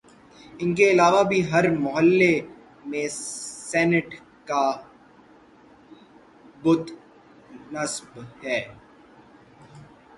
ان 0.59 0.73
کے 0.75 0.89
علاوہ 0.91 1.21
بھی 1.23 1.39
ہر 1.51 1.69
محلے 1.77 2.31
میں 2.85 3.07
سینٹ 3.09 4.13
کا 4.45 4.63
بت 6.63 6.91
نصب 7.71 8.19
ہے 8.43 8.59